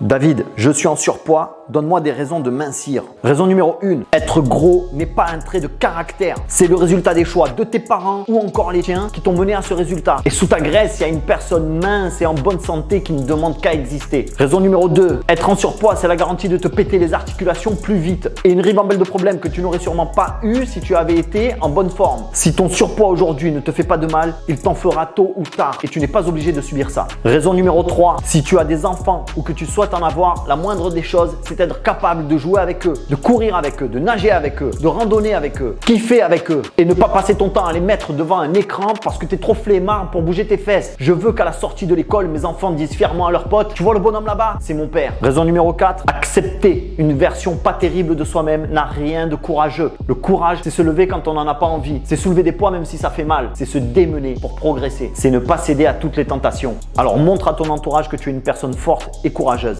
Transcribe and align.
David, 0.00 0.46
je 0.54 0.70
suis 0.70 0.86
en 0.86 0.94
surpoids, 0.94 1.64
donne-moi 1.70 2.00
des 2.00 2.12
raisons 2.12 2.38
de 2.38 2.50
mincir. 2.50 3.02
Raison 3.24 3.48
numéro 3.48 3.78
1, 3.82 4.02
être 4.12 4.40
gros 4.40 4.86
n'est 4.92 5.06
pas 5.06 5.26
un 5.34 5.40
trait 5.40 5.58
de 5.58 5.66
caractère. 5.66 6.36
C'est 6.46 6.68
le 6.68 6.76
résultat 6.76 7.14
des 7.14 7.24
choix 7.24 7.48
de 7.48 7.64
tes 7.64 7.80
parents 7.80 8.22
ou 8.28 8.38
encore 8.38 8.70
les 8.70 8.82
tiens 8.82 9.08
qui 9.12 9.20
t'ont 9.20 9.32
mené 9.32 9.54
à 9.54 9.62
ce 9.62 9.74
résultat. 9.74 10.18
Et 10.24 10.30
sous 10.30 10.46
ta 10.46 10.60
graisse, 10.60 10.98
il 10.98 11.02
y 11.02 11.04
a 11.06 11.08
une 11.08 11.20
personne 11.20 11.80
mince 11.80 12.22
et 12.22 12.26
en 12.26 12.34
bonne 12.34 12.60
santé 12.60 13.02
qui 13.02 13.12
ne 13.12 13.24
demande 13.24 13.60
qu'à 13.60 13.74
exister. 13.74 14.26
Raison 14.38 14.60
numéro 14.60 14.88
2, 14.88 15.22
être 15.28 15.50
en 15.50 15.56
surpoids, 15.56 15.96
c'est 15.96 16.06
la 16.06 16.14
garantie 16.14 16.48
de 16.48 16.58
te 16.58 16.68
péter 16.68 17.00
les 17.00 17.12
articulations 17.12 17.74
plus 17.74 17.98
vite. 17.98 18.30
Et 18.44 18.52
une 18.52 18.60
ribambelle 18.60 18.98
de 18.98 19.04
problèmes 19.04 19.40
que 19.40 19.48
tu 19.48 19.62
n'aurais 19.62 19.80
sûrement 19.80 20.06
pas 20.06 20.38
eu 20.44 20.64
si 20.64 20.80
tu 20.80 20.94
avais 20.94 21.16
été 21.16 21.56
en 21.60 21.70
bonne 21.70 21.90
forme. 21.90 22.22
Si 22.32 22.54
ton 22.54 22.68
surpoids 22.68 23.08
aujourd'hui 23.08 23.50
ne 23.50 23.58
te 23.58 23.72
fait 23.72 23.82
pas 23.82 23.98
de 23.98 24.06
mal, 24.06 24.34
il 24.46 24.60
t'en 24.60 24.74
fera 24.74 25.06
tôt 25.06 25.32
ou 25.34 25.42
tard 25.42 25.78
et 25.82 25.88
tu 25.88 25.98
n'es 25.98 26.06
pas 26.06 26.28
obligé 26.28 26.52
de 26.52 26.60
subir 26.60 26.88
ça. 26.88 27.08
Raison 27.24 27.52
numéro 27.52 27.82
3, 27.82 28.18
si 28.24 28.44
tu 28.44 28.60
as 28.60 28.64
des 28.64 28.86
enfants 28.86 29.24
ou 29.36 29.42
que 29.42 29.52
tu 29.52 29.66
en 29.94 30.02
avoir, 30.02 30.44
la 30.46 30.56
moindre 30.56 30.90
des 30.90 31.02
choses, 31.02 31.36
c'est 31.42 31.60
être 31.60 31.82
capable 31.82 32.26
de 32.26 32.36
jouer 32.36 32.60
avec 32.60 32.86
eux, 32.86 32.94
de 33.08 33.14
courir 33.14 33.56
avec 33.56 33.82
eux, 33.82 33.88
de 33.88 33.98
nager 33.98 34.30
avec 34.30 34.62
eux, 34.62 34.70
de 34.80 34.86
randonner 34.86 35.34
avec 35.34 35.60
eux, 35.60 35.76
kiffer 35.84 36.22
avec 36.22 36.50
eux 36.50 36.62
et 36.76 36.84
ne 36.84 36.94
pas 36.94 37.08
passer 37.08 37.34
ton 37.34 37.48
temps 37.48 37.64
à 37.64 37.72
les 37.72 37.80
mettre 37.80 38.12
devant 38.12 38.38
un 38.38 38.54
écran 38.54 38.92
parce 39.02 39.18
que 39.18 39.26
tu 39.26 39.34
es 39.34 39.38
trop 39.38 39.54
flemmard 39.54 40.10
pour 40.10 40.22
bouger 40.22 40.46
tes 40.46 40.56
fesses. 40.56 40.94
Je 40.98 41.12
veux 41.12 41.32
qu'à 41.32 41.44
la 41.44 41.52
sortie 41.52 41.86
de 41.86 41.94
l'école, 41.94 42.28
mes 42.28 42.44
enfants 42.44 42.70
disent 42.70 42.94
fièrement 42.94 43.26
à 43.26 43.30
leurs 43.30 43.44
potes, 43.44 43.74
tu 43.74 43.82
vois 43.82 43.94
le 43.94 44.00
bonhomme 44.00 44.26
là-bas? 44.26 44.56
C'est 44.60 44.74
mon 44.74 44.88
père. 44.88 45.12
Raison 45.22 45.44
numéro 45.44 45.72
4, 45.72 46.04
accepter 46.08 46.94
une 46.98 47.16
version 47.16 47.56
pas 47.56 47.72
terrible 47.72 48.16
de 48.16 48.24
soi-même 48.24 48.68
n'a 48.70 48.84
rien 48.84 49.26
de 49.26 49.36
courageux. 49.36 49.92
Le 50.06 50.14
courage, 50.14 50.58
c'est 50.62 50.70
se 50.70 50.82
lever 50.82 51.06
quand 51.06 51.28
on 51.28 51.34
n'en 51.34 51.46
a 51.46 51.54
pas 51.54 51.66
envie. 51.66 52.00
C'est 52.04 52.16
soulever 52.16 52.42
des 52.42 52.52
poids 52.52 52.70
même 52.70 52.84
si 52.84 52.98
ça 52.98 53.10
fait 53.10 53.24
mal. 53.24 53.50
C'est 53.54 53.64
se 53.64 53.78
démener 53.78 54.34
pour 54.40 54.54
progresser. 54.54 55.10
C'est 55.14 55.30
ne 55.30 55.38
pas 55.38 55.58
céder 55.58 55.86
à 55.86 55.94
toutes 55.94 56.16
les 56.16 56.24
tentations. 56.24 56.76
Alors 56.96 57.16
montre 57.18 57.48
à 57.48 57.54
ton 57.54 57.68
entourage 57.68 58.08
que 58.08 58.16
tu 58.16 58.30
es 58.30 58.32
une 58.32 58.40
personne 58.40 58.74
forte 58.74 59.20
et 59.24 59.30
courageuse. 59.30 59.76